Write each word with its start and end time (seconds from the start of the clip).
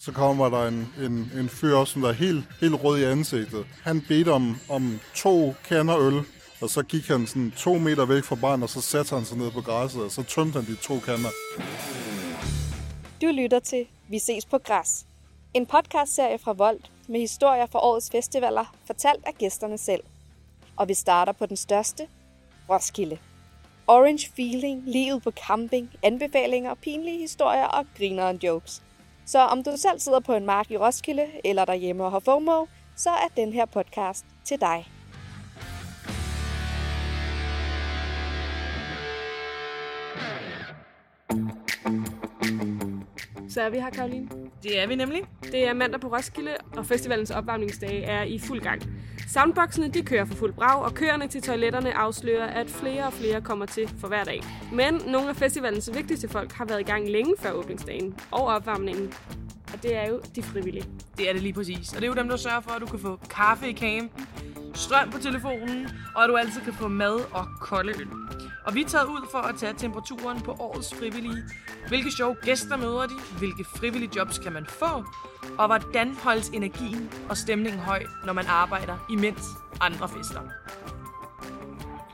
så 0.00 0.12
kommer 0.12 0.48
der 0.48 0.68
en, 0.68 0.92
en, 0.98 1.32
en 1.38 1.48
fyr, 1.48 1.84
som 1.84 2.02
der 2.02 2.08
er 2.08 2.12
helt, 2.12 2.44
helt 2.60 2.84
rød 2.84 2.98
i 2.98 3.04
ansigtet. 3.04 3.66
Han 3.82 4.04
bedte 4.08 4.32
om, 4.32 4.56
om 4.68 5.00
to 5.14 5.54
kander 5.64 5.98
øl, 5.98 6.22
og 6.60 6.70
så 6.70 6.82
gik 6.82 7.08
han 7.08 7.26
sådan 7.26 7.50
to 7.56 7.78
meter 7.78 8.06
væk 8.06 8.24
fra 8.24 8.34
barnet, 8.34 8.62
og 8.62 8.70
så 8.70 8.80
satte 8.80 9.14
han 9.14 9.24
sig 9.24 9.38
ned 9.38 9.50
på 9.50 9.60
græsset, 9.60 10.02
og 10.02 10.10
så 10.10 10.22
tømte 10.22 10.60
han 10.60 10.68
de 10.68 10.76
to 10.76 10.98
kander. 10.98 11.30
Du 13.22 13.26
lytter 13.26 13.58
til 13.58 13.86
Vi 14.08 14.18
ses 14.18 14.46
på 14.46 14.58
græs. 14.58 15.06
En 15.54 15.66
podcastserie 15.66 16.38
fra 16.38 16.52
Volt 16.52 16.90
med 17.08 17.20
historier 17.20 17.66
fra 17.66 17.78
årets 17.78 18.10
festivaler, 18.10 18.74
fortalt 18.86 19.24
af 19.26 19.34
gæsterne 19.38 19.78
selv. 19.78 20.02
Og 20.76 20.88
vi 20.88 20.94
starter 20.94 21.32
på 21.32 21.46
den 21.46 21.56
største, 21.56 22.08
Roskilde. 22.70 23.18
Orange 23.86 24.30
feeling, 24.36 24.82
livet 24.86 25.22
på 25.22 25.30
camping, 25.46 25.90
anbefalinger, 26.02 26.74
pinlige 26.74 27.18
historier 27.18 27.64
og 27.66 27.86
grineren 27.96 28.36
jokes. 28.36 28.82
Så 29.26 29.38
om 29.38 29.62
du 29.62 29.72
selv 29.76 30.00
sidder 30.00 30.20
på 30.20 30.34
en 30.34 30.46
mark 30.46 30.70
i 30.70 30.76
Roskilde 30.76 31.26
eller 31.44 31.64
derhjemme 31.64 32.04
og 32.04 32.10
har 32.10 32.18
FOMO, 32.18 32.66
så 32.96 33.10
er 33.10 33.28
den 33.36 33.52
her 33.52 33.64
podcast 33.66 34.24
til 34.44 34.60
dig. 34.60 34.86
Så 43.48 43.62
er 43.62 43.70
vi 43.70 43.78
her, 43.78 43.90
Karoline. 43.90 44.39
Det 44.62 44.80
er 44.82 44.86
vi 44.86 44.94
nemlig. 44.94 45.22
Det 45.42 45.68
er 45.68 45.74
mandag 45.74 46.00
på 46.00 46.08
Roskilde, 46.08 46.56
og 46.76 46.86
festivalens 46.86 47.30
opvarmningsdage 47.30 48.02
er 48.02 48.22
i 48.22 48.38
fuld 48.38 48.60
gang. 48.60 48.82
Soundboxene 49.28 49.88
de 49.88 50.02
kører 50.02 50.24
for 50.24 50.34
fuld 50.34 50.52
brag, 50.52 50.82
og 50.82 50.94
køerne 50.94 51.28
til 51.28 51.42
toiletterne 51.42 51.96
afslører, 51.96 52.46
at 52.46 52.70
flere 52.70 53.06
og 53.06 53.12
flere 53.12 53.40
kommer 53.40 53.66
til 53.66 53.88
for 53.98 54.08
hver 54.08 54.24
dag. 54.24 54.42
Men 54.72 55.00
nogle 55.06 55.28
af 55.28 55.36
festivalens 55.36 55.90
vigtigste 55.94 56.28
folk 56.28 56.52
har 56.52 56.64
været 56.64 56.80
i 56.80 56.84
gang 56.84 57.08
længe 57.08 57.34
før 57.38 57.52
åbningsdagen 57.52 58.14
og 58.30 58.46
opvarmningen. 58.46 59.12
Og 59.72 59.82
det 59.82 59.96
er 59.96 60.08
jo 60.08 60.20
de 60.36 60.42
frivillige. 60.42 60.84
Det 61.18 61.28
er 61.28 61.32
det 61.32 61.42
lige 61.42 61.52
præcis. 61.52 61.92
Og 61.92 61.96
det 61.96 62.02
er 62.02 62.08
jo 62.08 62.14
dem, 62.14 62.28
der 62.28 62.36
sørger 62.36 62.60
for, 62.60 62.70
at 62.70 62.80
du 62.80 62.86
kan 62.86 62.98
få 62.98 63.20
kaffe 63.30 63.70
i 63.70 63.74
campen, 63.74 64.26
strøm 64.74 65.10
på 65.10 65.18
telefonen, 65.18 65.88
og 66.14 66.24
at 66.24 66.30
du 66.30 66.36
altid 66.36 66.60
kan 66.60 66.72
få 66.72 66.88
mad 66.88 67.20
og 67.32 67.46
kolde 67.60 67.92
øl. 68.00 68.08
Og 68.64 68.74
vi 68.74 68.82
er 68.82 68.88
taget 68.88 69.06
ud 69.06 69.28
for 69.30 69.38
at 69.38 69.54
tage 69.58 69.74
temperaturen 69.78 70.40
på 70.40 70.56
årets 70.58 70.94
frivillige. 70.94 71.44
Hvilke 71.88 72.10
sjove 72.10 72.34
gæster 72.42 72.76
møder 72.76 73.06
de? 73.06 73.14
Hvilke 73.38 73.64
frivillige 73.64 74.10
jobs 74.16 74.38
kan 74.38 74.52
man 74.52 74.66
få? 74.66 75.04
Og 75.58 75.66
hvordan 75.66 76.14
holdes 76.14 76.48
energien 76.48 77.12
og 77.28 77.36
stemningen 77.36 77.80
høj, 77.80 78.02
når 78.24 78.32
man 78.32 78.46
arbejder 78.46 79.06
imens 79.10 79.42
andre 79.80 80.08
fester? 80.08 80.40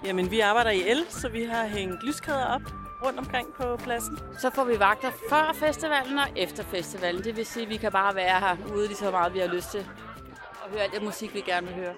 Jamen, 0.04 0.30
vi 0.30 0.40
arbejder 0.40 0.70
i 0.70 0.88
el, 0.90 1.06
så 1.08 1.28
vi 1.28 1.44
har 1.44 1.66
hængt 1.66 2.02
lyskæder 2.02 2.46
op 2.46 2.62
rundt 3.04 3.18
omkring 3.18 3.48
på 3.54 3.76
pladsen. 3.76 4.18
Så 4.38 4.50
får 4.50 4.64
vi 4.64 4.78
vagter 4.78 5.10
før 5.30 5.52
festivalen 5.54 6.18
og 6.18 6.26
efter 6.36 6.62
festivalen. 6.62 7.24
Det 7.24 7.36
vil 7.36 7.46
sige, 7.46 7.62
at 7.62 7.70
vi 7.70 7.76
kan 7.76 7.92
bare 7.92 8.14
være 8.14 8.40
her 8.40 8.56
ude 8.74 8.86
lige 8.86 8.96
så 8.96 9.10
meget, 9.10 9.34
vi 9.34 9.38
har 9.38 9.46
lyst 9.46 9.70
til. 9.70 9.86
Og 10.64 10.70
høre 10.70 10.80
alt 10.80 10.92
det 10.92 11.02
musik, 11.02 11.34
vi 11.34 11.40
gerne 11.40 11.66
vil 11.66 11.76
høre. 11.76 11.94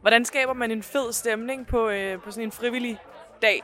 Hvordan 0.00 0.24
skaber 0.24 0.52
man 0.52 0.70
en 0.70 0.82
fed 0.82 1.12
stemning 1.12 1.66
på, 1.66 1.88
øh, 1.88 2.20
på 2.20 2.30
sådan 2.30 2.44
en 2.44 2.52
frivillig 2.52 2.98
dag? 3.42 3.62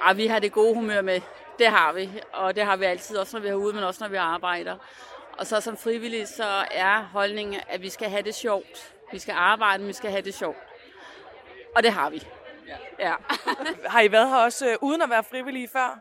Og 0.00 0.16
vi 0.16 0.26
har 0.26 0.38
det 0.38 0.52
gode 0.52 0.74
humør 0.74 1.02
med. 1.02 1.20
Det 1.58 1.66
har 1.66 1.92
vi. 1.92 2.10
Og 2.32 2.56
det 2.56 2.64
har 2.64 2.76
vi 2.76 2.84
altid, 2.84 3.16
også 3.16 3.36
når 3.36 3.42
vi 3.42 3.48
er 3.48 3.54
ude, 3.54 3.74
men 3.74 3.84
også 3.84 4.04
når 4.04 4.08
vi 4.08 4.16
arbejder. 4.16 4.76
Og 5.38 5.46
så 5.46 5.60
som 5.60 5.76
frivillig, 5.76 6.28
så 6.28 6.64
er 6.70 7.02
holdningen, 7.12 7.60
at 7.68 7.82
vi 7.82 7.88
skal 7.88 8.10
have 8.10 8.22
det 8.22 8.34
sjovt. 8.34 8.94
Vi 9.12 9.18
skal 9.18 9.34
arbejde, 9.38 9.78
men 9.78 9.88
vi 9.88 9.92
skal 9.92 10.10
have 10.10 10.22
det 10.22 10.34
sjovt. 10.34 10.58
Og 11.76 11.82
det 11.82 11.92
har 11.92 12.10
vi. 12.10 12.26
Ja. 12.98 13.14
Har 13.94 14.00
I 14.00 14.12
været 14.12 14.28
her 14.28 14.36
også 14.36 14.68
øh, 14.68 14.76
uden 14.80 15.02
at 15.02 15.10
være 15.10 15.24
frivillige 15.24 15.68
før? 15.68 16.00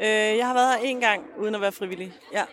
Øh, 0.00 0.36
jeg 0.36 0.46
har 0.46 0.54
været 0.54 0.78
her 0.78 0.84
en 0.84 1.00
gang 1.00 1.24
uden 1.38 1.54
at 1.54 1.60
være 1.60 1.72
frivillig. 1.72 2.12
Ja. 2.32 2.44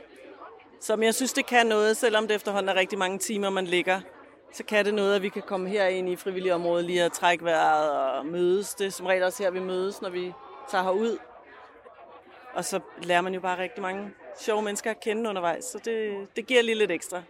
Som 0.81 1.03
jeg 1.03 1.15
synes, 1.15 1.33
det 1.33 1.45
kan 1.45 1.65
noget, 1.65 1.97
selvom 1.97 2.27
det 2.27 2.35
efterhånden 2.35 2.69
er 2.69 2.75
rigtig 2.75 2.99
mange 2.99 3.19
timer, 3.19 3.49
man 3.49 3.65
ligger. 3.65 4.01
Så 4.53 4.63
kan 4.63 4.85
det 4.85 4.93
noget, 4.93 5.15
at 5.15 5.21
vi 5.21 5.29
kan 5.29 5.41
komme 5.41 5.69
her 5.69 5.87
ind 5.87 6.09
i 6.09 6.15
frivillige 6.15 6.55
område 6.55 6.83
lige 6.83 7.03
at 7.03 7.11
trække 7.11 7.45
vejret 7.45 7.91
og 7.91 8.25
mødes. 8.25 8.73
Det 8.73 8.87
er 8.87 8.91
som 8.91 9.05
regel 9.05 9.23
også 9.23 9.43
her, 9.43 9.51
vi 9.51 9.59
mødes, 9.59 10.01
når 10.01 10.09
vi 10.09 10.33
tager 10.71 10.83
herud. 10.83 11.17
Og 12.53 12.65
så 12.65 12.79
lærer 13.03 13.21
man 13.21 13.33
jo 13.33 13.39
bare 13.39 13.59
rigtig 13.59 13.81
mange 13.81 14.11
sjove 14.39 14.61
mennesker 14.61 14.91
at 14.91 14.99
kende 14.99 15.29
undervejs, 15.29 15.65
så 15.65 15.79
det, 15.85 16.27
det 16.35 16.47
giver 16.47 16.61
lige 16.61 16.75
lidt 16.75 16.91
ekstra. 16.91 17.21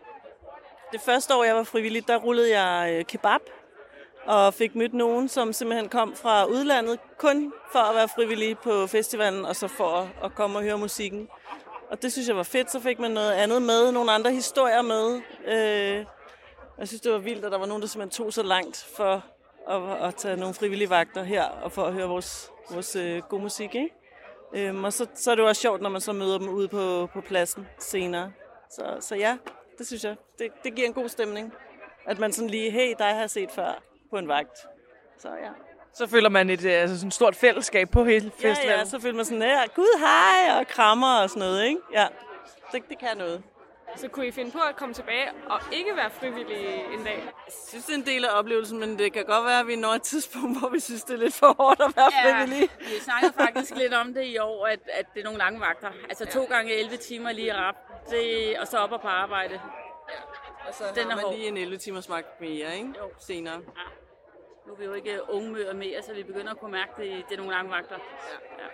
Det 0.91 1.01
første 1.01 1.35
år, 1.35 1.43
jeg 1.43 1.55
var 1.55 1.63
frivillig, 1.63 2.07
der 2.07 2.17
rullede 2.17 2.59
jeg 2.59 2.93
øh, 2.93 3.05
kebab 3.05 3.41
og 4.25 4.53
fik 4.53 4.75
mødt 4.75 4.93
nogen, 4.93 5.29
som 5.29 5.53
simpelthen 5.53 5.89
kom 5.89 6.15
fra 6.15 6.45
udlandet, 6.45 6.99
kun 7.17 7.53
for 7.71 7.79
at 7.79 7.95
være 7.95 8.07
frivillig 8.07 8.57
på 8.57 8.87
festivalen, 8.87 9.45
og 9.45 9.55
så 9.55 9.67
for 9.67 10.09
at 10.23 10.35
komme 10.35 10.57
og 10.57 10.63
høre 10.63 10.77
musikken. 10.77 11.27
Og 11.89 12.01
det 12.01 12.11
synes 12.11 12.27
jeg 12.27 12.35
var 12.37 12.43
fedt, 12.43 12.71
så 12.71 12.79
fik 12.79 12.99
man 12.99 13.11
noget 13.11 13.31
andet 13.31 13.61
med, 13.61 13.91
nogle 13.91 14.11
andre 14.11 14.31
historier 14.31 14.81
med. 14.81 15.21
Øh, 15.47 16.05
jeg 16.77 16.87
synes, 16.87 17.01
det 17.01 17.11
var 17.11 17.17
vildt, 17.17 17.45
at 17.45 17.51
der 17.51 17.57
var 17.57 17.65
nogen, 17.65 17.81
der 17.81 17.87
simpelthen 17.87 18.23
tog 18.23 18.33
så 18.33 18.43
langt 18.43 18.87
for 18.97 19.23
at, 19.69 20.07
at 20.07 20.15
tage 20.15 20.37
nogle 20.37 20.53
frivillige 20.53 20.89
vagter 20.89 21.23
her, 21.23 21.43
og 21.43 21.71
for 21.71 21.83
at 21.83 21.93
høre 21.93 22.07
vores, 22.07 22.51
vores 22.71 22.95
øh, 22.95 23.21
god 23.29 23.39
musik, 23.39 23.75
ikke? 23.75 23.89
Øhm, 24.55 24.83
og 24.83 24.93
så, 24.93 25.07
så 25.15 25.31
er 25.31 25.35
det 25.35 25.41
jo 25.41 25.47
også 25.47 25.61
sjovt, 25.61 25.81
når 25.81 25.89
man 25.89 26.01
så 26.01 26.13
møder 26.13 26.37
dem 26.37 26.49
ude 26.49 26.67
på, 26.67 27.09
på 27.13 27.21
pladsen 27.21 27.67
senere. 27.79 28.31
Så, 28.69 28.97
så 28.99 29.15
ja, 29.15 29.37
det 29.77 29.87
synes 29.87 30.03
jeg. 30.03 30.15
Det, 30.39 30.47
det 30.63 30.75
giver 30.75 30.87
en 30.87 30.93
god 30.93 31.09
stemning. 31.09 31.53
At 32.05 32.19
man 32.19 32.33
sådan 32.33 32.49
lige, 32.49 32.71
hey, 32.71 32.93
dig 32.99 33.07
har 33.07 33.19
jeg 33.19 33.29
set 33.29 33.51
før 33.51 33.81
på 34.09 34.17
en 34.17 34.27
vagt. 34.27 34.57
Så 35.17 35.27
ja. 35.29 35.49
Så 35.93 36.07
føler 36.07 36.29
man 36.29 36.49
et 36.49 36.65
øh, 36.65 36.81
altså 36.81 36.97
sådan 36.97 37.11
stort 37.11 37.35
fællesskab 37.35 37.89
på 37.89 38.03
hele 38.03 38.31
festivalen. 38.31 38.69
Ja, 38.69 38.77
ja, 38.77 38.85
så 38.85 38.99
føler 38.99 39.15
man 39.15 39.25
sådan, 39.25 39.41
ja, 39.41 39.65
gud 39.75 39.99
hej, 39.99 40.59
og 40.59 40.67
krammer 40.67 41.21
og 41.21 41.29
sådan 41.29 41.39
noget, 41.39 41.65
ikke? 41.65 41.81
Ja, 41.93 42.07
det, 42.71 42.83
det 42.89 42.99
kan 42.99 43.17
noget. 43.17 43.43
Så 43.95 44.07
kunne 44.07 44.27
I 44.27 44.31
finde 44.31 44.51
på 44.51 44.59
at 44.69 44.75
komme 44.75 44.93
tilbage 44.93 45.29
og 45.49 45.59
ikke 45.71 45.95
være 45.95 46.09
frivillige 46.09 46.93
en 46.93 47.03
dag? 47.03 47.23
Jeg 47.25 47.53
synes, 47.67 47.85
det 47.85 47.93
er 47.93 47.97
en 47.97 48.05
del 48.05 48.25
af 48.25 48.39
oplevelsen, 48.39 48.79
men 48.79 48.99
det 48.99 49.13
kan 49.13 49.25
godt 49.25 49.45
være, 49.45 49.59
at 49.59 49.67
vi 49.67 49.75
når 49.75 49.89
et 49.89 50.01
tidspunkt, 50.01 50.53
hvor 50.59 50.69
vi 50.69 50.79
synes, 50.79 51.03
det 51.03 51.13
er 51.13 51.17
lidt 51.17 51.33
for 51.33 51.55
hårdt 51.59 51.81
at 51.81 51.93
være 51.95 52.11
ja, 52.25 52.41
frivillige. 52.41 52.69
vi 52.79 52.99
snakkede 52.99 53.33
faktisk 53.33 53.75
lidt 53.75 53.93
om 53.93 54.13
det 54.13 54.25
i 54.25 54.37
år, 54.37 54.67
at, 54.67 54.79
at 54.93 55.05
det 55.13 55.19
er 55.19 55.23
nogle 55.23 55.39
lange 55.39 55.59
vagter. 55.59 55.91
Altså 56.09 56.25
to 56.25 56.43
gange 56.43 56.73
11 56.73 56.97
timer 56.97 57.31
lige 57.31 57.55
rap, 57.55 57.75
det, 58.09 58.57
og 58.59 58.67
så 58.67 58.77
op 58.77 58.91
og 58.91 59.01
på 59.01 59.07
arbejde. 59.07 59.53
Ja. 60.09 60.67
Og 60.67 60.73
så 60.73 60.83
Den 60.95 61.09
har 61.11 61.15
man 61.15 61.35
lige 61.35 61.47
en 61.47 61.57
11 61.57 61.77
timers 61.77 62.09
magt 62.09 62.41
mere, 62.41 62.75
ikke? 62.77 62.93
Jo. 62.99 63.11
Senere. 63.19 63.53
Ja. 63.53 63.87
Nu 64.67 64.73
er 64.73 64.77
vi 64.77 64.85
jo 64.85 64.93
ikke 64.93 65.19
unge 65.29 65.51
møder 65.51 65.73
mere, 65.73 66.01
så 66.01 66.13
vi 66.13 66.23
begynder 66.23 66.51
at 66.51 66.59
kunne 66.59 66.71
mærke, 66.71 66.91
at 66.91 66.97
det, 66.97 67.25
det 67.29 67.33
er 67.33 67.37
nogle 67.37 67.51
lange 67.51 67.71
vagter. 67.71 67.95
Ja. 68.29 68.63
ja. 68.63 68.69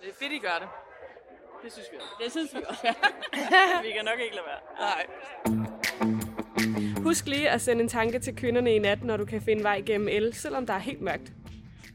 Det 0.00 0.08
er 0.10 0.14
fedt, 0.14 0.32
I 0.32 0.38
gør 0.38 0.58
det. 0.60 0.68
Det 1.64 1.72
synes 1.72 1.88
vi 1.92 1.96
også. 1.96 2.14
Det 2.24 2.32
synes 2.32 2.54
vi 2.54 2.60
også. 2.68 2.82
vi 3.86 3.90
kan 3.96 4.04
nok 4.04 4.20
ikke 4.24 4.36
lade 4.36 4.46
være. 4.46 4.60
Nej. 4.80 5.06
Husk 7.02 7.26
lige 7.26 7.50
at 7.50 7.60
sende 7.60 7.82
en 7.82 7.88
tanke 7.88 8.18
til 8.18 8.36
kvinderne 8.36 8.74
i 8.74 8.78
nat, 8.78 9.04
når 9.04 9.16
du 9.16 9.24
kan 9.24 9.42
finde 9.42 9.62
vej 9.62 9.82
gennem 9.86 10.08
el, 10.08 10.34
selvom 10.34 10.66
der 10.66 10.74
er 10.74 10.78
helt 10.78 11.00
mørkt. 11.00 11.32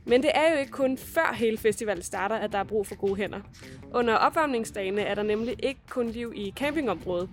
Men 0.06 0.24
det 0.24 0.32
er 0.34 0.52
jo 0.52 0.58
ikke 0.58 0.72
kun 0.72 0.98
før 0.98 1.34
hele 1.36 1.58
festivalen 1.58 2.04
starter, 2.04 2.36
at 2.36 2.52
der 2.52 2.58
er 2.58 2.64
brug 2.64 2.88
for 2.88 2.96
gode 2.96 3.16
hænder. 3.16 3.40
Under 3.94 4.16
opvarmningsdagene 4.16 5.02
er 5.02 5.16
der 5.16 5.24
nemlig 5.24 5.56
ikke 5.64 5.82
kun 5.90 6.10
liv 6.10 6.34
i 6.36 6.54
campingområdet. 6.56 7.30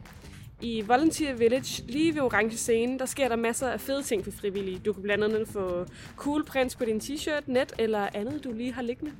I 0.60 0.80
Volunteer 0.80 1.34
Village, 1.34 1.82
lige 1.88 2.14
ved 2.14 2.22
orange 2.22 2.56
scene, 2.56 2.98
der 2.98 3.06
sker 3.06 3.28
der 3.28 3.36
masser 3.36 3.68
af 3.68 3.80
fede 3.80 4.02
ting 4.02 4.24
for 4.24 4.30
frivillige. 4.30 4.78
Du 4.78 4.92
kan 4.92 5.02
blandt 5.02 5.24
andet 5.24 5.48
få 5.48 5.86
cool 6.16 6.44
prints 6.44 6.76
på 6.76 6.84
din 6.84 6.98
t-shirt, 7.00 7.42
net 7.46 7.72
eller 7.78 8.08
andet, 8.14 8.44
du 8.44 8.52
lige 8.52 8.72
har 8.72 8.82
liggende. 8.82 9.12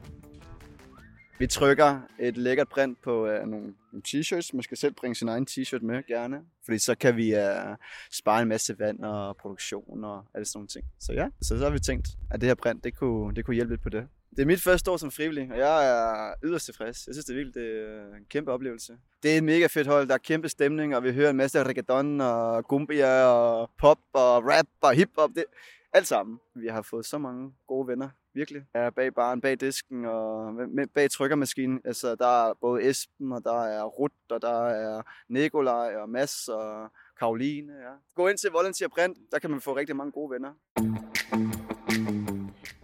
Vi 1.40 1.46
trykker 1.46 2.00
et 2.18 2.36
lækkert 2.36 2.68
print 2.68 3.02
på 3.02 3.26
øh, 3.26 3.46
nogle, 3.46 3.74
nogle 3.92 4.02
t-shirts. 4.08 4.50
Man 4.52 4.62
skal 4.62 4.76
selv 4.76 4.94
bringe 4.94 5.14
sin 5.14 5.28
egen 5.28 5.46
t-shirt 5.50 5.82
med, 5.82 6.06
gerne. 6.06 6.40
Fordi 6.64 6.78
så 6.78 6.94
kan 6.94 7.16
vi 7.16 7.34
øh, 7.34 7.76
spare 8.12 8.42
en 8.42 8.48
masse 8.48 8.78
vand 8.78 9.04
og 9.04 9.36
produktion 9.36 10.04
og 10.04 10.24
alle 10.34 10.44
sådan 10.44 10.58
nogle 10.58 10.68
ting. 10.68 10.84
Så 10.98 11.12
ja, 11.12 11.28
så, 11.42 11.58
så 11.58 11.64
har 11.64 11.70
vi 11.70 11.78
tænkt, 11.78 12.08
at 12.30 12.40
det 12.40 12.46
her 12.46 12.54
print, 12.54 12.84
det 12.84 12.96
kunne, 12.96 13.34
det 13.34 13.44
kunne 13.44 13.54
hjælpe 13.54 13.72
lidt 13.72 13.82
på 13.82 13.88
det. 13.88 14.08
Det 14.30 14.42
er 14.42 14.46
mit 14.46 14.60
første 14.60 14.90
år 14.90 14.96
som 14.96 15.10
frivillig, 15.10 15.52
og 15.52 15.58
jeg 15.58 15.88
er 15.90 16.34
yderst 16.44 16.64
tilfreds. 16.64 17.06
Jeg 17.06 17.14
synes, 17.14 17.24
det 17.24 17.32
er 17.32 17.38
vildt. 17.38 17.54
Det 17.54 17.64
er 17.64 18.16
en 18.16 18.24
kæmpe 18.28 18.52
oplevelse. 18.52 18.92
Det 19.22 19.32
er 19.32 19.36
et 19.36 19.44
mega 19.44 19.66
fedt 19.66 19.86
hold. 19.86 20.08
Der 20.08 20.14
er 20.14 20.18
kæmpe 20.18 20.48
stemning, 20.48 20.96
og 20.96 21.04
vi 21.04 21.12
hører 21.12 21.30
en 21.30 21.36
masse 21.36 21.62
reggaeton 21.62 22.20
og 22.20 22.64
gumbia 22.64 23.24
og 23.24 23.70
pop 23.78 23.98
og 24.12 24.44
rap 24.44 24.66
og 24.80 24.94
hiphop. 24.94 25.30
Det, 25.34 25.44
alt 25.92 26.06
sammen. 26.06 26.40
Vi 26.54 26.66
har 26.66 26.82
fået 26.82 27.06
så 27.06 27.18
mange 27.18 27.52
gode 27.66 27.88
venner 27.88 28.08
virkelig. 28.34 28.62
Jeg 28.74 28.82
er 28.82 28.90
bag 28.90 29.14
baren, 29.14 29.40
bag 29.40 29.60
disken 29.60 30.04
og 30.04 30.54
bag 30.94 31.10
trykkermaskinen. 31.10 31.80
Altså, 31.84 32.14
der 32.14 32.48
er 32.48 32.54
både 32.60 32.88
Esben, 32.88 33.32
og 33.32 33.44
der 33.44 33.64
er 33.64 33.84
Rut, 33.84 34.12
og 34.30 34.42
der 34.42 34.66
er 34.66 35.02
Nikolaj 35.28 35.96
og 35.96 36.08
Mads 36.08 36.48
og 36.48 36.88
Karoline. 37.18 37.72
Ja. 37.72 37.92
Gå 38.14 38.28
ind 38.28 38.38
til 38.38 38.50
Volunteer 38.50 38.88
Print, 38.88 39.18
der 39.32 39.38
kan 39.38 39.50
man 39.50 39.60
få 39.60 39.76
rigtig 39.76 39.96
mange 39.96 40.12
gode 40.12 40.30
venner. 40.30 40.50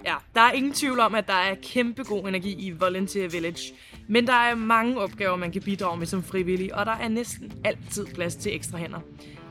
Ja, 0.04 0.14
der 0.34 0.40
er 0.40 0.52
ingen 0.52 0.72
tvivl 0.72 1.00
om, 1.00 1.14
at 1.14 1.26
der 1.26 1.32
er 1.32 1.54
kæmpe 1.62 2.04
god 2.04 2.28
energi 2.28 2.66
i 2.66 2.70
Volunteer 2.70 3.28
Village. 3.28 3.74
Men 4.08 4.26
der 4.26 4.32
er 4.32 4.54
mange 4.54 5.00
opgaver, 5.00 5.36
man 5.36 5.52
kan 5.52 5.62
bidrage 5.62 5.98
med 5.98 6.06
som 6.06 6.22
frivillig, 6.22 6.74
og 6.74 6.86
der 6.86 6.92
er 6.92 7.08
næsten 7.08 7.52
altid 7.64 8.06
plads 8.06 8.36
til 8.36 8.54
ekstra 8.54 8.78
hænder. 8.78 9.00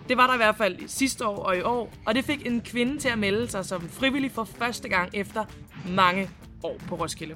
Det 0.10 0.18
var 0.18 0.28
der 0.28 0.34
i 0.34 0.38
hvert 0.38 0.56
fald 0.56 0.88
sidste 0.88 1.26
år 1.26 1.38
og 1.38 1.58
i 1.58 1.62
år, 1.62 1.94
og 2.06 2.16
det 2.16 2.26
fik 2.26 2.48
en 2.48 2.62
kvinde 2.62 2.98
til 2.98 3.10
at 3.10 3.18
melde 3.18 3.48
sig 3.48 3.66
som 3.66 3.90
frivillig 3.90 4.32
for 4.32 4.44
første 4.44 4.90
gang 4.90 5.10
efter 5.14 5.46
mange 5.90 6.30
år 6.64 6.78
på 6.88 6.96
Roskilde. 6.96 7.36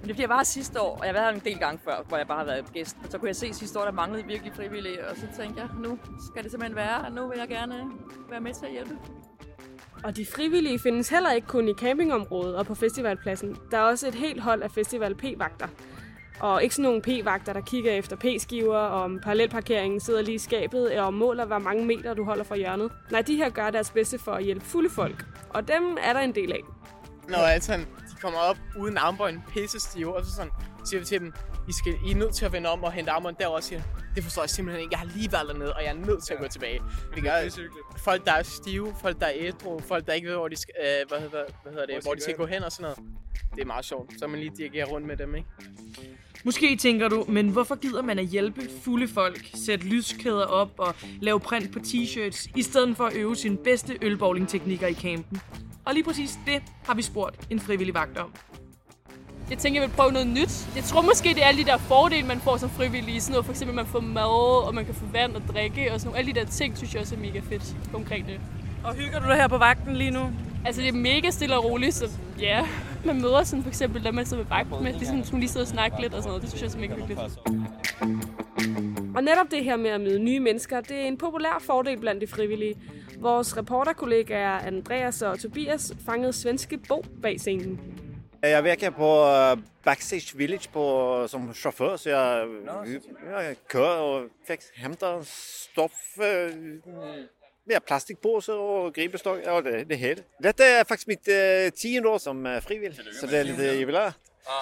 Men 0.00 0.08
det 0.08 0.16
bliver 0.16 0.28
bare 0.28 0.44
sidste 0.44 0.80
år, 0.80 0.96
og 0.96 1.06
jeg 1.06 1.14
har 1.14 1.20
været 1.20 1.34
her 1.34 1.40
en 1.40 1.52
del 1.52 1.58
gange 1.58 1.80
før, 1.84 2.04
hvor 2.08 2.16
jeg 2.16 2.26
bare 2.26 2.38
har 2.38 2.44
været 2.44 2.72
gæst. 2.72 2.96
Og 3.04 3.10
så 3.10 3.18
kunne 3.18 3.28
jeg 3.28 3.36
se 3.36 3.54
sidste 3.54 3.80
år, 3.80 3.84
der 3.84 3.92
manglede 3.92 4.26
virkelig 4.26 4.52
frivillige, 4.54 5.08
og 5.08 5.16
så 5.16 5.26
tænkte 5.36 5.60
jeg, 5.60 5.70
nu 5.78 5.98
skal 6.30 6.42
det 6.42 6.50
simpelthen 6.50 6.76
være, 6.76 7.00
og 7.00 7.12
nu 7.12 7.28
vil 7.28 7.38
jeg 7.38 7.48
gerne 7.48 7.90
være 8.30 8.40
med 8.40 8.54
til 8.54 8.66
at 8.66 8.72
hjælpe. 8.72 8.98
Og 10.04 10.16
de 10.16 10.26
frivillige 10.26 10.78
findes 10.78 11.08
heller 11.08 11.32
ikke 11.32 11.46
kun 11.46 11.68
i 11.68 11.74
campingområdet 11.74 12.56
og 12.56 12.66
på 12.66 12.74
festivalpladsen. 12.74 13.56
Der 13.70 13.78
er 13.78 13.82
også 13.82 14.08
et 14.08 14.14
helt 14.14 14.40
hold 14.40 14.62
af 14.62 14.70
festival 14.70 15.14
P-vagter. 15.14 15.68
Og 16.40 16.62
ikke 16.62 16.74
sådan 16.74 16.82
nogle 16.82 17.02
P-vagter, 17.02 17.52
der 17.52 17.60
kigger 17.60 17.92
efter 17.92 18.16
P-skiver, 18.16 18.76
og 18.76 19.02
om 19.02 19.20
parallelparkeringen 19.22 20.00
sidder 20.00 20.22
lige 20.22 20.34
i 20.34 20.38
skabet, 20.38 21.00
og 21.00 21.14
måler, 21.14 21.44
hvor 21.44 21.58
mange 21.58 21.86
meter 21.86 22.14
du 22.14 22.24
holder 22.24 22.44
fra 22.44 22.56
hjørnet. 22.56 22.92
Nej, 23.10 23.22
de 23.22 23.36
her 23.36 23.50
gør 23.50 23.70
deres 23.70 23.90
bedste 23.90 24.18
for 24.18 24.32
at 24.32 24.44
hjælpe 24.44 24.64
fulde 24.64 24.90
folk. 24.90 25.24
Og 25.50 25.68
dem 25.68 25.96
er 26.02 26.12
der 26.12 26.20
en 26.20 26.34
del 26.34 26.52
af. 26.52 26.60
Når 27.30 27.38
altså, 27.38 27.76
de 27.76 28.16
kommer 28.20 28.38
op 28.38 28.56
uden 28.78 28.96
armbøjen 28.98 29.42
pisse 29.48 29.80
stive, 29.80 30.16
og 30.16 30.24
så 30.24 30.32
sådan, 30.32 30.52
siger 30.84 31.00
vi 31.00 31.06
til 31.06 31.20
dem, 31.20 31.32
I, 31.68 31.72
skal, 31.72 31.94
I 32.06 32.10
er 32.10 32.16
nødt 32.16 32.34
til 32.34 32.44
at 32.44 32.52
vende 32.52 32.68
om 32.70 32.84
og 32.84 32.92
hente 32.92 33.10
armbøjen 33.10 33.36
derovre, 33.38 33.56
og 33.58 33.62
siger, 33.62 33.82
det 34.14 34.24
forstår 34.24 34.42
jeg 34.42 34.50
simpelthen 34.50 34.82
ikke. 34.82 34.92
Jeg 34.92 34.98
har 34.98 35.06
lige 35.16 35.32
været 35.32 35.48
dernede, 35.48 35.72
og 35.74 35.82
jeg 35.82 35.90
er 35.90 36.06
nødt 36.06 36.24
til 36.24 36.34
at 36.34 36.40
gå 36.40 36.48
tilbage. 36.48 36.80
Det 37.14 37.22
gør 37.22 37.48
folk, 37.96 38.24
der 38.24 38.32
er 38.32 38.42
stive, 38.42 38.94
folk, 39.00 39.20
der 39.20 39.26
er 39.26 39.32
ædru, 39.34 39.78
folk, 39.78 40.06
der 40.06 40.12
ikke 40.12 40.28
ved, 40.28 40.34
hvor 40.34 40.48
de 40.48 40.56
skal, 40.56 40.74
øh, 40.80 41.08
hvad, 41.08 41.20
hedder, 41.20 41.44
hvad 41.62 41.72
hedder 41.72 41.86
det, 41.86 42.02
hvor 42.02 42.14
de 42.14 42.22
skal 42.22 42.36
gå 42.36 42.46
hen 42.46 42.62
og 42.62 42.72
sådan 42.72 42.82
noget. 42.82 42.98
Det 43.54 43.62
er 43.62 43.66
meget 43.66 43.84
sjovt. 43.84 44.10
Så 44.18 44.26
man 44.26 44.40
lige 44.40 44.52
dirigerer 44.56 44.86
rundt 44.86 45.06
med 45.06 45.16
dem, 45.16 45.34
ikke? 45.34 45.48
Måske 46.44 46.76
tænker 46.76 47.08
du, 47.08 47.24
men 47.28 47.48
hvorfor 47.48 47.74
gider 47.74 48.02
man 48.02 48.18
at 48.18 48.26
hjælpe 48.26 48.60
fulde 48.82 49.08
folk, 49.08 49.50
sætte 49.54 49.86
lyskæder 49.86 50.44
op 50.44 50.70
og 50.78 50.94
lave 51.20 51.40
print 51.40 51.72
på 51.72 51.78
t-shirts, 51.78 52.52
i 52.56 52.62
stedet 52.62 52.96
for 52.96 53.04
at 53.04 53.16
øve 53.16 53.36
sine 53.36 53.56
bedste 53.56 53.98
ølbowling-teknikker 54.02 54.86
i 54.86 54.94
campen? 54.94 55.40
Og 55.90 55.94
lige 55.94 56.04
præcis 56.04 56.38
det 56.46 56.62
har 56.86 56.94
vi 56.94 57.02
spurgt 57.02 57.46
en 57.50 57.60
frivillig 57.60 57.94
vagt 57.94 58.18
om. 58.18 58.34
Jeg 59.50 59.58
tænker, 59.58 59.80
jeg 59.80 59.88
vil 59.88 59.96
prøve 59.96 60.12
noget 60.12 60.26
nyt. 60.26 60.68
Jeg 60.76 60.84
tror 60.84 61.02
måske, 61.02 61.28
det 61.28 61.42
er 61.42 61.46
alle 61.46 61.64
de 61.64 61.66
der 61.66 61.76
fordele, 61.76 62.26
man 62.26 62.40
får 62.40 62.56
som 62.56 62.70
frivillig. 62.70 63.22
Sådan 63.22 63.32
noget, 63.32 63.44
for 63.44 63.52
eksempel, 63.52 63.76
man 63.76 63.86
får 63.86 64.00
mad, 64.00 64.66
og 64.66 64.74
man 64.74 64.84
kan 64.84 64.94
få 64.94 65.04
vand 65.12 65.36
og 65.36 65.42
drikke, 65.48 65.92
og 65.92 66.00
sådan 66.00 66.08
noget. 66.08 66.18
Alle 66.18 66.34
de 66.34 66.40
der 66.40 66.46
ting, 66.46 66.76
synes 66.76 66.94
jeg 66.94 67.00
også 67.00 67.14
er 67.14 67.18
mega 67.18 67.40
fedt 67.40 67.76
konkret. 67.92 68.40
Og 68.84 68.94
hygger 68.94 69.20
du 69.20 69.28
dig 69.28 69.36
her 69.36 69.48
på 69.48 69.58
vagten 69.58 69.96
lige 69.96 70.10
nu? 70.10 70.30
Altså, 70.66 70.80
det 70.80 70.88
er 70.88 70.92
mega 70.92 71.30
stille 71.30 71.56
og 71.56 71.64
roligt, 71.64 71.94
så 71.94 72.08
ja. 72.40 72.66
Man 73.04 73.20
møder 73.20 73.44
sådan 73.44 73.62
for 73.62 73.70
eksempel, 73.70 74.04
der 74.04 74.12
man 74.12 74.26
sidder 74.26 74.42
ved 74.42 74.50
vagten 74.50 74.84
med, 74.84 74.92
ligesom 74.92 75.16
man 75.16 75.40
lige 75.40 75.48
sidder 75.48 75.66
og 75.66 75.70
snakker 75.70 76.00
lidt 76.00 76.14
og 76.14 76.22
sådan 76.22 76.28
noget. 76.28 76.42
Det 76.42 76.50
synes 76.50 76.62
jeg 76.62 76.66
også 76.66 76.78
er 76.78 76.80
mega 76.80 76.94
hyggeligt. 76.94 77.20
Og 79.14 79.22
netop 79.24 79.50
det 79.50 79.64
her 79.64 79.76
med 79.76 79.90
at 79.90 80.00
møde 80.00 80.18
nye 80.18 80.40
mennesker, 80.40 80.80
det 80.80 80.96
er 80.96 81.04
en 81.04 81.18
populær 81.18 81.62
fordel 81.66 81.98
blandt 81.98 82.22
de 82.22 82.26
frivillige. 82.26 82.74
Vores 83.20 83.56
reporterkollegaer 83.56 84.58
Andreas 84.58 85.22
og 85.22 85.38
Tobias 85.38 85.92
fangede 86.06 86.32
svenske 86.32 86.78
Bo 86.88 87.04
bag 87.22 87.40
scenen. 87.40 87.80
Jeg 88.42 88.64
virker 88.64 88.90
på 88.90 89.26
øh, 89.26 89.56
Backstage 89.84 90.36
Village 90.36 90.68
på, 90.72 91.24
som 91.28 91.54
chauffør, 91.54 91.96
så 91.96 92.10
jeg, 92.10 92.46
jeg 93.26 93.56
kører 93.68 93.84
og 93.84 94.22
fik, 94.46 94.60
henter 94.76 95.20
stof, 95.22 95.92
øh, 96.22 96.52
ja, 97.70 97.78
plastikpose 97.78 98.52
og 98.52 98.94
gribestok 98.94 99.38
og 99.46 99.64
det, 99.64 99.88
det 99.88 99.98
hele. 99.98 100.22
Dette 100.42 100.64
er 100.64 100.84
faktisk 100.84 101.08
mit 101.08 101.28
øh, 101.28 101.72
10. 101.72 102.04
år 102.04 102.18
som 102.18 102.46
øh, 102.46 102.62
frivillig, 102.62 102.98
så 103.20 103.26
det 103.26 103.38
er 103.38 103.42
lidt 103.42 103.60
øh, 103.60 104.12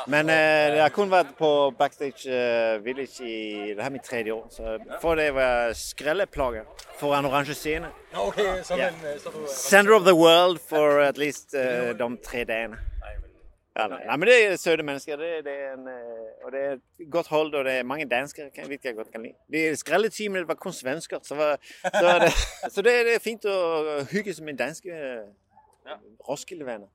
jubilæer. 0.07 0.23
Men 0.23 0.31
øh, 0.31 0.77
jeg 0.77 0.83
har 0.85 0.89
kun 0.89 1.11
været 1.11 1.27
på 1.39 1.71
Backstage 1.79 2.75
øh, 2.75 2.85
Village 2.85 3.25
i, 3.25 3.69
det 3.69 3.77
her 3.77 3.85
er 3.85 3.91
mit 3.91 4.03
tredje 4.03 4.33
år, 4.33 4.47
så 4.51 4.79
for 5.01 5.15
det 5.15 5.35
var 5.35 5.73
skrælleplukker 5.73 6.63
foran 6.99 7.25
orange 7.25 7.55
scene. 7.55 7.89
Okay, 8.15 8.63
så, 8.63 8.75
Ja. 8.77 8.81
yeah. 8.81 8.93
men, 8.93 9.21
så 9.21 9.31
du 9.31 9.43
er... 9.43 9.49
Center 9.49 9.95
of 9.95 10.03
the 10.03 10.15
world 10.15 10.59
for 10.69 11.01
at 11.01 11.19
least 11.19 11.55
øh, 11.55 11.99
de 11.99 12.17
tre 12.25 12.45
dagene. 12.45 12.77
Ja, 13.79 13.87
nej, 13.87 14.05
nej, 14.07 14.17
men 14.17 14.29
det 14.29 14.47
er 14.53 14.57
søde 14.57 14.83
mennesker, 14.83 15.17
det, 15.17 15.45
det 15.45 15.53
er 15.53 15.75
en, 15.75 15.89
øh, 15.89 16.45
og 16.45 16.53
det 16.53 16.61
er 16.61 16.73
et 16.73 17.11
godt 17.11 17.29
hold, 17.29 17.55
og 17.55 17.65
det 17.65 17.73
er 17.73 17.83
mange 17.83 18.09
danskere, 18.09 18.51
kan, 18.55 18.67
hvilket 18.67 18.85
jeg 18.85 18.95
godt 18.95 19.13
kan 19.13 19.23
lide. 19.23 19.35
Det 19.69 19.79
skrælleteamet, 19.79 20.39
det 20.41 20.49
var 20.49 20.55
kun 20.55 20.73
svensker, 20.73 21.19
så, 21.23 21.35
var, 21.35 21.59
så, 22.01 22.07
er 22.07 22.19
det, 22.19 22.33
så 22.75 22.83
det, 22.83 22.93
det 23.07 23.15
er 23.15 23.21
fint 23.21 23.45
at 23.45 24.11
hygge 24.11 24.35
sig 24.35 24.45
med 24.45 24.57
danske 24.57 24.89
øh, 24.89 25.19
Roskilde-venner. 26.29 26.87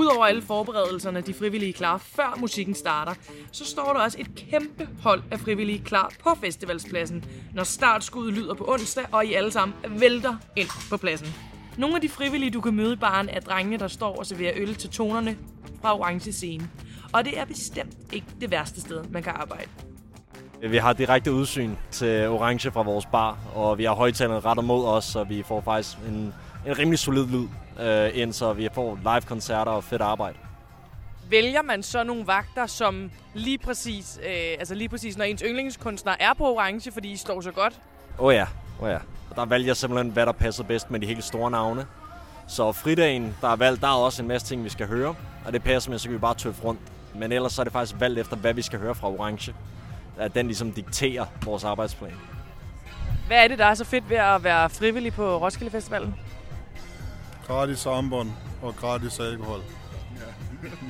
Udover 0.00 0.26
alle 0.26 0.42
forberedelserne, 0.42 1.20
de 1.20 1.34
frivillige 1.34 1.72
klar 1.72 1.98
før 1.98 2.36
musikken 2.40 2.74
starter, 2.74 3.14
så 3.52 3.64
står 3.64 3.92
der 3.92 4.00
også 4.00 4.18
et 4.20 4.34
kæmpe 4.34 4.88
hold 5.02 5.22
af 5.30 5.40
frivillige 5.40 5.78
klar 5.78 6.12
på 6.22 6.30
festivalspladsen, 6.40 7.24
når 7.54 7.64
startskuddet 7.64 8.34
lyder 8.34 8.54
på 8.54 8.64
onsdag, 8.68 9.04
og 9.12 9.26
I 9.26 9.34
alle 9.34 9.50
sammen 9.52 9.76
vælter 9.88 10.36
ind 10.56 10.68
på 10.90 10.96
pladsen. 10.96 11.28
Nogle 11.78 11.94
af 11.94 12.00
de 12.00 12.08
frivillige, 12.08 12.50
du 12.50 12.60
kan 12.60 12.74
møde 12.74 12.92
i 12.92 12.96
baren, 12.96 13.28
er 13.28 13.40
drengene, 13.40 13.76
der 13.76 13.88
står 13.88 14.16
og 14.16 14.26
serverer 14.26 14.52
øl 14.56 14.74
til 14.74 14.90
tonerne 14.90 15.36
fra 15.82 15.98
Orange 15.98 16.32
Scene. 16.32 16.68
Og 17.12 17.24
det 17.24 17.38
er 17.38 17.44
bestemt 17.44 17.96
ikke 18.12 18.26
det 18.40 18.50
værste 18.50 18.80
sted, 18.80 19.04
man 19.10 19.22
kan 19.22 19.32
arbejde. 19.36 19.68
Vi 20.62 20.76
har 20.76 20.92
direkte 20.92 21.32
udsyn 21.32 21.74
til 21.90 22.28
Orange 22.28 22.70
fra 22.70 22.82
vores 22.82 23.06
bar, 23.06 23.38
og 23.54 23.78
vi 23.78 23.84
har 23.84 23.94
højtalerne 23.94 24.40
rettet 24.40 24.64
mod 24.64 24.84
os, 24.84 25.04
så 25.04 25.24
vi 25.24 25.42
får 25.42 25.60
faktisk 25.60 25.98
en, 26.08 26.34
en 26.66 26.78
rimelig 26.78 26.98
solid 26.98 27.26
lyd 27.26 27.46
øh, 27.80 28.10
ind, 28.14 28.32
så 28.32 28.52
vi 28.52 28.68
får 28.74 28.98
live-koncerter 29.02 29.72
og 29.72 29.84
fedt 29.84 30.02
arbejde. 30.02 30.36
Vælger 31.30 31.62
man 31.62 31.82
så 31.82 32.02
nogle 32.02 32.26
vagter, 32.26 32.66
som 32.66 33.10
lige 33.34 33.58
præcis, 33.58 34.20
øh, 34.22 34.56
altså 34.58 34.74
lige 34.74 34.88
præcis 34.88 35.16
når 35.16 35.24
ens 35.24 35.42
yndlingskunstner 35.46 36.12
er 36.20 36.34
på 36.34 36.44
orange, 36.44 36.92
fordi 36.92 37.10
I 37.10 37.16
står 37.16 37.40
så 37.40 37.50
godt? 37.50 37.80
Åh 38.18 38.26
oh 38.26 38.34
ja, 38.34 38.46
åh 38.80 38.84
oh 38.84 38.90
ja. 38.90 38.98
Og 39.30 39.36
der 39.36 39.44
valgte 39.44 39.68
jeg 39.68 39.76
simpelthen, 39.76 40.12
hvad 40.12 40.26
der 40.26 40.32
passer 40.32 40.64
bedst 40.64 40.90
med 40.90 41.00
de 41.00 41.06
helt 41.06 41.24
store 41.24 41.50
navne. 41.50 41.86
Så 42.48 42.72
fridagen, 42.72 43.36
der 43.40 43.48
er 43.48 43.56
valgt, 43.56 43.80
der 43.80 43.88
er 43.88 43.92
også 43.92 44.22
en 44.22 44.28
masse 44.28 44.46
ting, 44.46 44.64
vi 44.64 44.68
skal 44.68 44.86
høre, 44.86 45.14
og 45.46 45.52
det 45.52 45.62
passer 45.62 45.90
med, 45.90 45.98
så 45.98 46.08
kan 46.08 46.12
vi 46.12 46.18
bare 46.18 46.34
tøffe 46.34 46.62
rundt. 46.64 46.80
Men 47.14 47.32
ellers 47.32 47.52
så 47.52 47.62
er 47.62 47.64
det 47.64 47.72
faktisk 47.72 48.00
valgt 48.00 48.18
efter, 48.18 48.36
hvad 48.36 48.54
vi 48.54 48.62
skal 48.62 48.78
høre 48.78 48.94
fra 48.94 49.08
Orange. 49.08 49.54
At 50.18 50.34
den 50.34 50.46
ligesom 50.46 50.72
dikterer 50.72 51.26
vores 51.44 51.64
arbejdsplan. 51.64 52.14
Hvad 53.26 53.44
er 53.44 53.48
det, 53.48 53.58
der 53.58 53.64
er 53.66 53.74
så 53.74 53.84
fedt 53.84 54.10
ved 54.10 54.16
at 54.16 54.44
være 54.44 54.70
frivillig 54.70 55.12
på 55.12 55.38
Roskilde 55.38 55.70
Festivalen? 55.70 56.14
Gratis 57.50 57.86
armbånd 57.86 58.30
og 58.62 58.76
gratis 58.76 59.20
alkohol. 59.20 59.60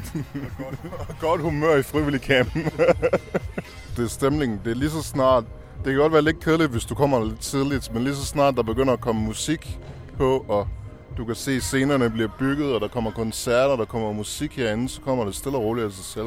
Godt 1.20 1.40
humør 1.40 1.76
i 1.76 1.82
frivillig 1.82 2.20
campen. 2.20 2.64
det 3.96 4.04
er 4.04 4.08
stemningen. 4.08 4.60
Det 4.64 4.70
er 4.70 4.74
lige 4.74 4.90
så 4.90 5.02
snart... 5.02 5.44
Det 5.76 5.84
kan 5.84 5.96
godt 5.96 6.12
være 6.12 6.22
lidt 6.22 6.44
kedeligt, 6.44 6.70
hvis 6.70 6.84
du 6.84 6.94
kommer 6.94 7.24
lidt 7.24 7.40
tidligt, 7.40 7.94
men 7.94 8.04
lige 8.04 8.14
så 8.14 8.24
snart 8.24 8.54
der 8.54 8.62
begynder 8.62 8.92
at 8.92 9.00
komme 9.00 9.22
musik 9.22 9.78
på, 10.16 10.44
og 10.48 10.68
du 11.16 11.24
kan 11.24 11.34
se 11.34 11.60
scenerne 11.60 12.10
bliver 12.10 12.28
bygget, 12.38 12.74
og 12.74 12.80
der 12.80 12.88
kommer 12.88 13.10
koncerter, 13.10 13.76
der 13.76 13.84
kommer 13.84 14.12
musik 14.12 14.56
herinde, 14.56 14.88
så 14.88 15.00
kommer 15.00 15.24
det 15.24 15.34
stille 15.34 15.58
og 15.58 15.64
roligt 15.64 15.86
af 15.86 15.92
sig 15.92 16.04
selv. 16.04 16.26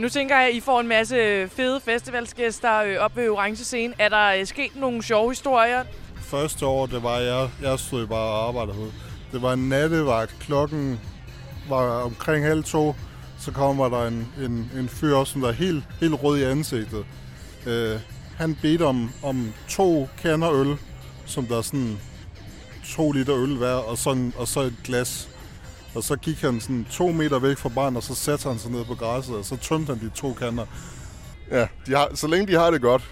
Nu 0.00 0.08
tænker 0.08 0.36
jeg, 0.36 0.48
at 0.48 0.54
I 0.54 0.60
får 0.60 0.80
en 0.80 0.88
masse 0.88 1.48
fede 1.48 1.80
festivalsgæster 1.80 2.82
øh, 2.82 2.96
op 2.98 3.16
ved 3.16 3.30
Orange 3.30 3.64
Scene. 3.64 3.94
Er 3.98 4.08
der 4.08 4.40
øh, 4.40 4.46
sket 4.46 4.76
nogle 4.76 5.02
sjove 5.02 5.30
historier? 5.30 5.84
Første 6.16 6.66
år, 6.66 6.86
det 6.86 7.02
var 7.02 7.18
jeg, 7.18 7.50
jeg 7.62 7.78
stod 7.78 8.06
bare 8.06 8.28
og 8.28 8.48
arbejdede. 8.48 8.92
Det 9.32 9.42
var 9.42 9.52
en 9.52 9.68
nattevagt. 9.68 10.36
Klokken 10.40 11.00
var 11.68 12.02
omkring 12.02 12.44
halv 12.44 12.64
to. 12.64 12.94
Så 13.38 13.52
kommer 13.52 13.88
der 13.88 14.06
en, 14.06 14.28
en, 14.40 14.70
en 14.78 14.88
fyr 14.88 15.24
som 15.24 15.40
der 15.40 15.48
er 15.48 15.52
helt, 15.52 15.84
helt 16.00 16.22
rød 16.22 16.38
i 16.38 16.42
ansigtet. 16.42 17.04
Øh, 17.66 18.00
han 18.36 18.58
bedte 18.62 18.82
om, 18.82 19.10
om 19.22 19.52
to 19.68 20.08
kander 20.18 20.52
øl, 20.52 20.76
som 21.26 21.46
der 21.46 21.58
er 21.58 21.62
sådan 21.62 21.98
to 22.84 23.12
liter 23.12 23.36
øl 23.36 23.56
hver, 23.56 23.74
og, 23.74 23.98
sådan, 23.98 24.32
og 24.36 24.48
så 24.48 24.60
et 24.60 24.76
glas. 24.84 25.28
Og 25.94 26.04
så 26.04 26.16
gik 26.16 26.40
han 26.40 26.60
sådan 26.60 26.86
to 26.90 27.12
meter 27.12 27.38
væk 27.38 27.58
fra 27.58 27.68
barn, 27.68 27.96
og 27.96 28.02
så 28.02 28.14
satte 28.14 28.48
han 28.48 28.58
sig 28.58 28.70
ned 28.70 28.84
på 28.84 28.94
græsset, 28.94 29.36
og 29.36 29.44
så 29.44 29.56
tømte 29.56 29.94
han 29.94 30.00
de 30.00 30.10
to 30.14 30.32
kander. 30.32 30.66
Ja, 31.50 31.66
de 31.86 31.94
har, 31.94 32.08
så 32.14 32.26
længe 32.26 32.46
de 32.46 32.58
har 32.58 32.70
det 32.70 32.82
godt. 32.82 33.02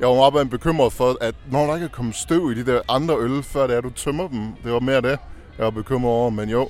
Jeg 0.00 0.08
var 0.08 0.30
meget 0.30 0.50
bekymret 0.50 0.92
for, 0.92 1.16
at 1.20 1.34
når 1.50 1.66
der 1.66 1.74
ikke 1.74 1.84
er 1.84 1.90
kommet 1.90 2.14
støv 2.14 2.52
i 2.52 2.54
de 2.54 2.66
der 2.66 2.80
andre 2.88 3.16
øl, 3.18 3.42
før 3.42 3.66
det 3.66 3.76
er, 3.76 3.80
du 3.80 3.90
tømmer 3.90 4.28
dem. 4.28 4.52
Det 4.64 4.72
var 4.72 4.80
mere 4.80 5.00
det, 5.00 5.18
jeg 5.60 5.64
var 5.64 5.70
bekymret 5.70 6.12
over. 6.12 6.30
Men 6.30 6.48
jo, 6.48 6.68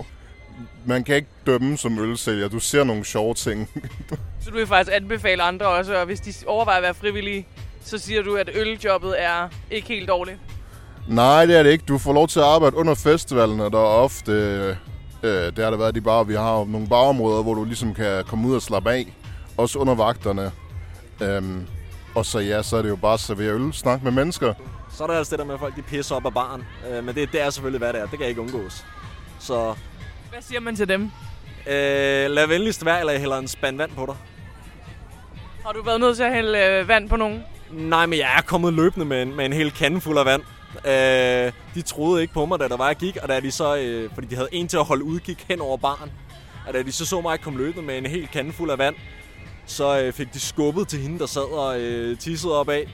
man 0.85 1.04
kan 1.04 1.16
ikke 1.16 1.28
dømme 1.47 1.76
som 1.78 1.99
ølsælger. 1.99 2.49
Du 2.49 2.59
ser 2.59 2.85
nogle 2.85 3.04
sjove 3.04 3.35
ting. 3.35 3.68
Så 4.42 4.50
du 4.50 4.56
vil 4.56 4.66
faktisk 4.66 4.97
anbefale 4.97 5.42
andre 5.42 5.66
også, 5.66 5.97
og 6.00 6.06
hvis 6.06 6.20
de 6.20 6.32
overvejer 6.47 6.76
at 6.76 6.82
være 6.82 6.94
frivillige, 6.94 7.47
så 7.85 7.99
siger 7.99 8.23
du, 8.23 8.37
at 8.37 8.50
øljobbet 8.54 9.23
er 9.23 9.49
ikke 9.70 9.88
helt 9.88 10.09
dårligt. 10.09 10.38
Nej, 11.09 11.47
det 11.47 11.59
er 11.59 11.62
det 11.62 11.70
ikke. 11.70 11.85
Du 11.88 11.99
får 11.99 12.12
lov 12.12 12.28
til 12.28 12.40
at 12.40 12.47
arbejde 12.47 12.76
under 12.76 12.94
festivalen, 12.94 13.61
og 13.61 13.73
der 13.73 13.78
er 13.78 13.82
ofte... 13.82 14.32
Øh, 15.23 15.56
det 15.56 15.59
har 15.64 15.70
der 15.70 15.76
været 15.76 15.94
de 15.94 16.00
bar. 16.00 16.23
Vi 16.23 16.35
har 16.35 16.64
nogle 16.64 16.88
barområder, 16.88 17.42
hvor 17.42 17.54
du 17.54 17.64
ligesom 17.64 17.94
kan 17.94 18.25
komme 18.25 18.49
ud 18.49 18.54
og 18.54 18.62
slappe 18.62 18.90
af. 18.90 19.14
Også 19.56 19.78
under 19.78 19.94
vagterne. 19.94 20.50
Øhm, 21.20 21.66
og 22.14 22.26
så 22.26 22.38
ja, 22.38 22.62
så 22.62 22.76
er 22.76 22.82
det 22.82 22.88
jo 22.88 22.97
bare 22.97 23.14
at 23.14 23.20
servere 23.20 23.52
øl, 23.52 23.73
snakke 23.73 24.04
med 24.04 24.12
mennesker. 24.12 24.54
Så 24.92 25.02
er 25.02 25.06
der 25.06 25.14
altså 25.18 25.30
det 25.30 25.38
der 25.38 25.44
med, 25.44 25.54
at 25.54 25.61
folk 25.61 25.76
de 25.76 25.82
pisser 25.82 26.14
op 26.16 26.26
af 26.26 26.35
baren. 26.35 26.64
Øh, 26.90 27.04
men 27.04 27.14
det, 27.14 27.32
det 27.32 27.40
er 27.42 27.50
selvfølgelig, 27.50 27.78
hvad 27.78 27.92
det 27.92 28.00
er. 28.00 28.06
Det 28.06 28.18
kan 28.18 28.28
ikke 28.28 28.40
undgås. 28.40 28.85
Så 29.38 29.75
Hvad 30.30 30.42
siger 30.42 30.61
man 30.61 30.76
til 30.76 30.88
dem? 30.88 31.02
øh, 31.66 32.30
lad 32.30 32.47
venligst 32.47 32.85
være, 32.85 33.00
eller 33.00 33.12
jeg 33.12 33.20
hælder 33.20 33.38
en 33.38 33.49
spand 33.49 33.76
vand 33.76 33.90
på 33.97 34.06
dig. 34.06 34.16
Har 35.64 35.73
du 35.73 35.82
været 35.82 36.00
nødt 36.00 36.16
til 36.16 36.23
at 36.23 36.35
hælde 36.35 36.59
øh, 36.59 36.88
vand 36.88 37.09
på 37.09 37.16
nogen? 37.16 37.42
Nej, 37.70 38.06
men 38.06 38.18
jeg 38.18 38.37
er 38.38 38.42
kommet 38.42 38.73
løbende 38.75 39.06
med 39.06 39.23
en, 39.23 39.37
med 39.37 39.44
en 39.47 39.52
hel 39.52 39.70
kande 39.70 40.00
fuld 40.00 40.18
af 40.18 40.25
vand. 40.25 40.42
Øh, 40.87 41.52
de 41.75 41.82
troede 41.82 42.23
ikke 42.23 42.35
på 42.35 42.47
mig, 42.47 42.59
da 42.61 42.68
der 42.68 42.76
var, 42.76 42.87
jeg 42.87 42.97
gik, 42.97 43.16
og 43.16 43.28
da 43.28 43.40
de 43.40 43.50
så, 43.50 43.76
øh, 43.76 44.11
fordi 44.14 44.26
de 44.26 44.35
havde 44.37 44.49
en 44.52 44.68
til 44.68 44.76
at 44.76 44.85
holde 44.85 45.04
udkig 45.04 45.37
hen 45.49 45.61
over 45.61 45.76
baren. 45.76 46.11
at 46.68 46.75
da 46.75 46.82
de 46.82 46.92
så 46.92 47.06
så 47.06 47.20
mig 47.20 47.40
komme 47.40 47.59
løbende 47.59 47.87
med 47.87 47.99
en 47.99 48.06
hel 48.06 48.28
kande 48.32 48.52
fuld 48.52 48.70
af 48.70 48.78
vand, 48.78 48.94
så 49.66 50.00
øh, 50.02 50.12
fik 50.12 50.35
de 50.35 50.40
skubbet 50.40 50.88
til 50.88 50.99
hende, 50.99 51.18
der 51.18 51.26
sad 51.26 51.52
og 51.52 51.80
øh, 51.80 52.18
tissede 52.18 52.59
op 52.61 52.68
af. 52.68 52.88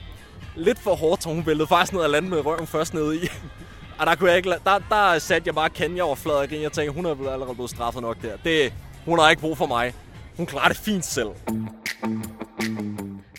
Lidt 0.57 0.79
for 0.79 0.95
hårdt, 0.95 1.23
så 1.23 1.29
hun 1.29 1.45
væltede 1.45 1.67
faktisk 1.67 1.93
ned 1.93 2.01
og 2.01 2.09
landede 2.09 2.35
med 2.35 2.45
røven 2.45 2.67
først 2.67 2.93
nede 2.93 3.15
i. 3.15 3.19
og 3.99 4.05
der, 4.07 4.15
kunne 4.15 4.29
jeg 4.29 4.37
ikke, 4.37 4.49
der, 4.49 4.79
der 4.89 5.19
satte 5.19 5.47
jeg 5.47 5.55
bare 5.55 5.69
kende 5.69 6.01
over 6.01 6.15
fladet 6.15 6.51
igen. 6.51 6.61
Jeg 6.61 6.71
tænkte, 6.71 6.93
hun 6.93 7.05
er 7.05 7.31
allerede 7.31 7.55
blevet 7.55 7.69
straffet 7.69 8.01
nok 8.01 8.21
der. 8.21 8.37
Det, 8.43 8.73
hun 9.05 9.19
har 9.19 9.29
ikke 9.29 9.41
brug 9.41 9.57
for 9.57 9.65
mig. 9.65 9.93
Hun 10.37 10.45
klarer 10.45 10.67
det 10.67 10.77
fint 10.77 11.05
selv. 11.05 11.29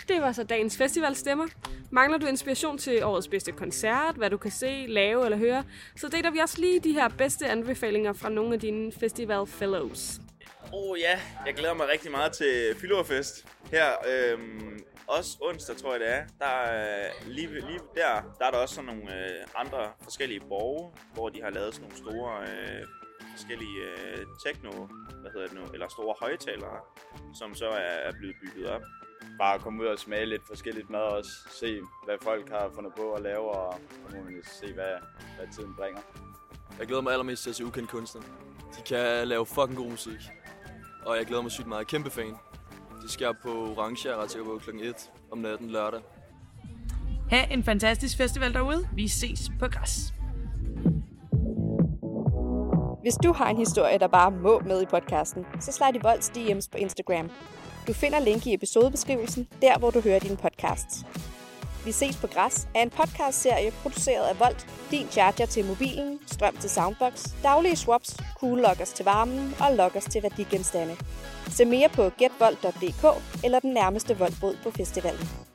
Det 0.08 0.22
var 0.22 0.32
så 0.32 0.42
dagens 0.42 0.76
festivalstemmer. 0.76 1.46
Mangler 1.90 2.18
du 2.18 2.26
inspiration 2.26 2.78
til 2.78 3.04
årets 3.04 3.28
bedste 3.28 3.52
koncert, 3.52 4.14
hvad 4.16 4.30
du 4.30 4.36
kan 4.36 4.50
se, 4.50 4.84
lave 4.88 5.24
eller 5.24 5.38
høre, 5.38 5.64
så 5.96 6.08
deler 6.08 6.30
vi 6.30 6.38
også 6.38 6.60
lige 6.60 6.80
de 6.80 6.92
her 6.92 7.08
bedste 7.08 7.46
anbefalinger 7.48 8.12
fra 8.12 8.28
nogle 8.28 8.54
af 8.54 8.60
dine 8.60 8.92
festival 9.00 9.46
fellows. 9.46 10.20
Oh 10.72 10.98
ja, 10.98 11.20
jeg 11.46 11.54
glæder 11.54 11.74
mig 11.74 11.86
rigtig 11.92 12.10
meget 12.10 12.32
til 12.32 12.74
Fylderfest. 12.80 13.44
Her, 13.70 13.86
øhm, 14.08 14.80
også 15.08 15.38
onsdag 15.40 15.76
tror 15.76 15.92
jeg 15.92 16.00
det 16.00 16.10
er. 16.14 16.24
Der 16.38 16.46
er 16.46 17.10
lige, 17.26 17.46
lige 17.54 17.80
der, 17.94 18.22
der 18.38 18.44
er 18.46 18.50
der 18.50 18.58
også 18.58 18.74
sådan 18.74 18.94
nogle 18.94 19.14
øh, 19.24 19.46
andre 19.56 19.92
forskellige 20.02 20.40
borge, 20.40 20.92
hvor 21.14 21.28
de 21.28 21.42
har 21.42 21.50
lavet 21.50 21.74
sådan 21.74 21.88
nogle 21.88 21.96
store 22.04 22.42
øh, 22.42 22.86
forskellige 23.36 23.78
øh, 23.80 24.26
techno, 24.46 24.86
hvad 25.20 25.30
hedder 25.30 25.46
det 25.46 25.56
nu, 25.56 25.64
eller 25.74 25.88
store 25.88 26.14
højtalere, 26.20 26.80
som 27.34 27.54
så 27.54 27.68
er, 27.68 27.96
er 28.08 28.12
blevet 28.12 28.36
bygget 28.42 28.70
op. 28.70 28.82
Bare 29.38 29.58
komme 29.58 29.82
ud 29.82 29.86
og 29.86 29.98
smage 29.98 30.26
lidt 30.26 30.42
forskelligt 30.46 30.90
mad 30.90 31.00
også. 31.00 31.30
Se, 31.50 31.80
hvad 32.04 32.16
folk 32.22 32.50
har 32.50 32.70
fundet 32.74 32.92
på 32.96 33.12
at 33.12 33.22
lave, 33.22 33.50
og 33.50 33.80
så 34.10 34.16
må 34.16 34.22
man 34.22 34.42
se, 34.60 34.72
hvad, 34.72 34.94
hvad 35.36 35.46
tiden 35.54 35.74
bringer. 35.74 36.00
Jeg 36.78 36.86
glæder 36.86 37.02
mig 37.02 37.12
allermest 37.12 37.42
til 37.42 37.50
at 37.50 37.56
se 37.56 37.64
ukendt 37.64 37.90
kunstner. 37.90 38.22
De 38.76 38.82
kan 38.86 39.28
lave 39.28 39.46
fucking 39.46 39.76
god 39.76 39.90
musik. 39.90 40.20
Og 41.06 41.16
jeg 41.16 41.26
glæder 41.26 41.42
mig 41.42 41.50
sygt 41.50 41.66
meget. 41.66 41.86
Kæmpe 41.86 42.10
fan. 42.10 42.36
Det 43.02 43.10
sker 43.10 43.32
på 43.42 43.48
Orange, 43.48 44.08
jeg 44.08 44.14
er 44.18 44.22
ret 44.22 44.30
sikker 44.30 44.44
på 44.44 44.58
klokken 44.58 44.84
1 44.84 45.10
om 45.32 45.38
natten 45.38 45.70
lørdag. 45.70 46.00
Ha' 47.30 47.44
en 47.50 47.64
fantastisk 47.64 48.16
festival 48.16 48.54
derude. 48.54 48.88
Vi 48.94 49.08
ses 49.08 49.50
på 49.58 49.68
græs. 49.68 50.12
Hvis 53.02 53.14
du 53.14 53.32
har 53.32 53.48
en 53.50 53.56
historie, 53.56 53.98
der 53.98 54.06
bare 54.06 54.30
må 54.30 54.60
med 54.60 54.82
i 54.82 54.86
podcasten, 54.86 55.46
så 55.60 55.72
slide 55.72 55.96
i 55.96 56.00
Volds 56.02 56.30
DM's 56.30 56.68
på 56.72 56.78
Instagram. 56.78 57.30
Du 57.86 57.92
finder 57.92 58.20
link 58.20 58.46
i 58.46 58.54
episodebeskrivelsen, 58.54 59.48
der 59.62 59.78
hvor 59.78 59.90
du 59.90 60.00
hører 60.00 60.18
dine 60.18 60.36
podcasts. 60.36 61.06
Vi 61.84 61.92
ses 61.92 62.16
på 62.16 62.26
Græs 62.26 62.68
er 62.74 62.82
en 62.82 62.90
podcastserie 62.90 63.70
produceret 63.70 64.26
af 64.26 64.40
Volt, 64.40 64.66
din 64.90 65.06
charger 65.10 65.46
til 65.46 65.64
mobilen, 65.64 66.18
strøm 66.26 66.56
til 66.56 66.70
soundbox, 66.70 67.26
daglige 67.42 67.76
swaps, 67.76 68.16
cool 68.40 68.58
lockers 68.58 68.92
til 68.92 69.04
varmen 69.04 69.54
og 69.60 69.76
lockers 69.76 70.04
til 70.04 70.22
værdigenstande. 70.22 70.96
Se 71.50 71.64
mere 71.64 71.88
på 71.88 72.10
getvolt.dk 72.18 73.04
eller 73.44 73.60
den 73.60 73.72
nærmeste 73.72 74.18
voldbod 74.18 74.56
på 74.62 74.70
festivalen. 74.70 75.47